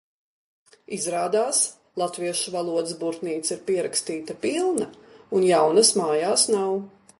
Izrādās 0.95 1.59
latviešu 2.03 2.55
valodas 2.55 2.95
burtnīca 3.03 3.53
ir 3.59 3.63
pierakstīta 3.69 4.37
pilna, 4.47 4.89
un 5.41 5.49
jaunas 5.53 5.95
mājās 6.03 6.51
nav. 6.57 6.77